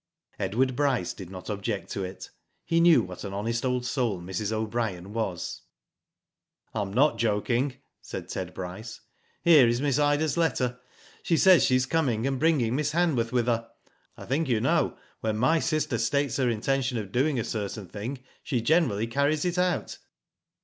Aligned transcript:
Edward 0.39 0.75
Bryce 0.75 1.13
did 1.13 1.29
not 1.29 1.47
object 1.47 1.91
to 1.91 2.03
it. 2.03 2.31
He 2.65 2.79
knew 2.79 3.03
what 3.03 3.23
an 3.23 3.35
honest 3.35 3.63
old 3.63 3.85
soul 3.85 4.19
Mrs. 4.19 4.51
O'Brien 4.51 5.13
was." 5.13 5.61
I 6.73 6.81
am 6.81 6.91
not 6.91 7.19
joking," 7.19 7.75
said 8.01 8.27
Ted 8.27 8.51
Bryce." 8.55 9.01
Here 9.43 9.67
is 9.67 9.79
Miss 9.79 9.99
Ida's 9.99 10.37
letter. 10.37 10.79
She 11.21 11.37
says 11.37 11.63
she 11.63 11.75
is 11.75 11.85
coming, 11.85 12.25
and 12.25 12.39
bringing 12.39 12.75
Miss 12.75 12.93
Hanworth 12.93 13.31
with 13.31 13.45
her. 13.45 13.69
I 14.17 14.25
think 14.25 14.49
you 14.49 14.59
know 14.59 14.97
when 15.19 15.37
my 15.37 15.59
sister 15.59 15.99
states 15.99 16.37
her 16.37 16.49
intention 16.49 16.97
of 16.97 17.11
doing 17.11 17.39
a 17.39 17.43
certain 17.43 17.87
thing, 17.87 18.23
she 18.41 18.59
generally 18.59 19.05
carries 19.05 19.45
it 19.45 19.59
out." 19.59 19.99